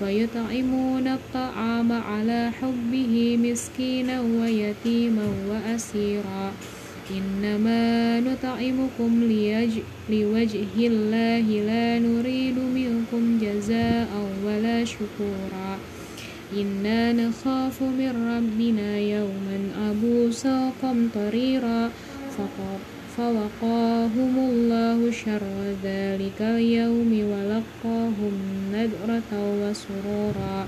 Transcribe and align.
ويطعمون 0.00 1.06
الطعام 1.08 1.92
على 1.92 2.50
حبه 2.60 3.38
مسكينا 3.44 4.20
ويتيما 4.20 5.26
وأسيرا. 5.50 6.52
إنما 7.10 8.20
نطعمكم 8.20 9.12
لوجه 10.10 10.76
الله 10.78 11.46
لا 11.70 11.98
نريد 11.98 12.58
منكم 12.58 13.38
جزاء 13.38 14.10
ولا 14.44 14.84
شكورا. 14.84 15.70
إنا 16.56 17.12
نخاف 17.12 17.82
من 17.82 18.12
ربنا 18.32 18.98
يوما 18.98 19.58
أبوسا 19.90 20.72
قمطريرا 20.82 21.90
فوقاهم 23.16 24.34
الله 24.38 25.10
شر 25.10 25.74
ذلك 25.84 26.40
اليوم 26.40 27.12
ولقاهم 27.32 28.34
نذرة 28.72 29.32
وسرورا 29.32 30.66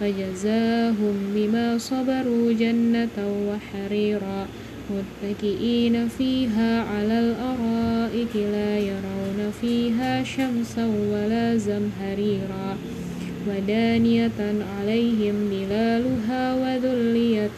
فجزاهم 0.00 1.14
بما 1.34 1.78
صبروا 1.78 2.52
جنة 2.52 3.18
وحريرا 3.48 4.46
متكئين 4.90 6.08
فيها 6.08 6.82
على 6.82 7.20
الأرائك 7.20 8.36
لا 8.36 8.78
يرون 8.78 9.52
فيها 9.60 10.24
شمسا 10.24 10.86
ولا 10.86 11.56
زمهريرا 11.56 12.76
ودانية 13.48 14.40
عليهم 14.78 15.50
ظلالها 15.50 16.54
وذليت 16.54 17.50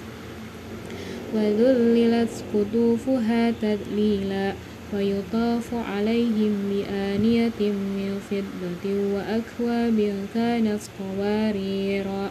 وذللت 1.34 2.44
قطوفها 2.54 3.52
تذليلا 3.62 4.52
ويطاف 4.94 5.74
عليهم 5.74 6.52
بآنية 6.70 7.60
من 7.70 8.20
فضة 8.30 8.84
وأكواب 9.14 10.14
كانت 10.34 10.80
قواريرا 11.00 12.30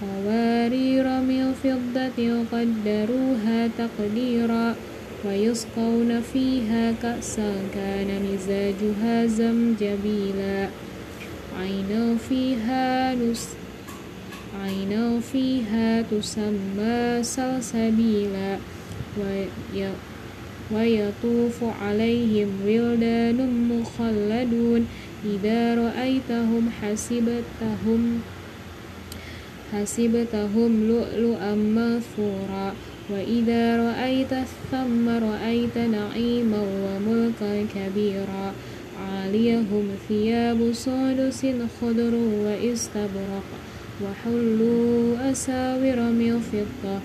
قوارير 0.00 1.04
من 1.04 1.54
فضة 1.64 2.44
قدروها 2.52 3.68
تقديرا 3.78 4.74
ويسقون 5.24 6.20
فيها 6.20 6.92
كأسا 7.02 7.52
كان 7.74 8.08
مزاجها 8.26 9.26
زمجبيلا. 9.26 10.68
عينا 11.60 12.16
فيها 12.28 13.14
نس 13.14 13.48
عينا 14.58 15.20
فيها 15.20 16.02
تسمى 16.02 17.22
سلسبيلا 17.22 18.58
ويطوف 20.72 21.64
عليهم 21.82 22.48
ولدان 22.66 23.38
مخلدون 23.70 24.86
إذا 25.24 25.74
رأيتهم 25.74 26.70
حسبتهم 26.82 28.20
حسبتهم 29.72 30.88
لؤلؤا 30.88 31.54
منثورا 31.54 32.74
وإذا 33.10 33.76
رأيت 33.76 34.34
ثم 34.70 35.08
رأيت 35.08 35.78
نعيما 35.78 36.62
وملكا 36.84 37.66
كبيرا 37.74 38.52
عاليهم 39.08 39.84
ثياب 40.08 40.72
سندس 40.72 41.46
خضر 41.80 42.14
واستبرق 42.14 43.48
وحلوا 44.00 45.30
أساور 45.30 45.98
من 46.20 46.40
فضة 46.52 46.96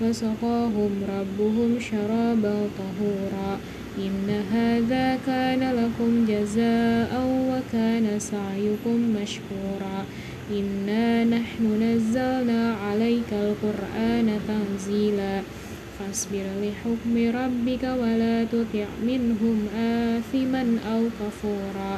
وسقاهم 0.00 0.92
ربهم 1.08 1.70
شرابا 1.80 2.56
طهورا. 2.78 3.52
إن 3.98 4.28
هذا 4.52 5.18
كان 5.26 5.62
لكم 5.80 6.10
جزاء 6.28 7.12
وكان 7.50 8.06
سعيكم 8.18 8.98
مشكورا. 9.16 9.98
إنا 10.50 11.24
نحن 11.24 11.62
نزلنا 11.82 12.74
عليك 12.74 13.30
القرآن 13.32 14.28
تنزيلا. 14.48 15.42
فاصبر 15.98 16.46
لحكم 16.64 17.14
ربك 17.40 17.84
ولا 17.84 18.44
تطع 18.44 18.88
منهم 19.06 19.58
آثما 19.76 20.64
أو 20.92 21.02
كفورا. 21.20 21.94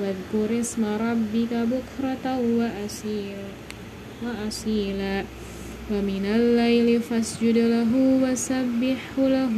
واذكر 0.00 0.60
اسم 0.60 0.84
ربك 0.84 1.52
بكرة 1.72 2.26
وأسيلا 2.58 3.48
وأصيلا 4.24 5.24
ومن 5.92 6.24
الليل 6.26 7.00
فاسجد 7.00 7.58
له 7.58 7.92
وسبحه 8.22 9.16
له 9.18 9.56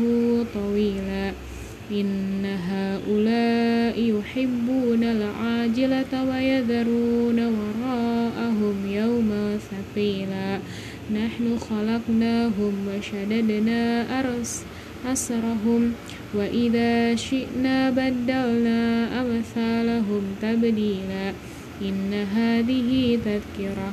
طويلا. 0.54 1.32
إن 1.90 2.44
هؤلاء 2.44 3.96
يحبون 3.96 5.02
العاجلة 5.04 6.12
ويذرون 6.30 7.38
وراءهم 7.46 8.76
يوما 8.92 9.58
ثقيلا. 9.70 10.58
نحن 11.14 11.58
خلقناهم 11.58 12.72
وشددنا 12.88 13.82
أرس 14.20 14.62
أسرهم. 15.12 15.92
وإذا 16.34 17.14
شئنا 17.14 17.90
بدلنا 17.90 19.08
أمثالهم 19.20 20.22
تبديلا. 20.42 21.32
إن 21.82 22.12
هذه 22.12 23.18
تذكرة 23.24 23.92